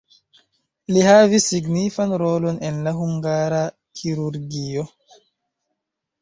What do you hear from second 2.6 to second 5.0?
en la hungara kirurgio.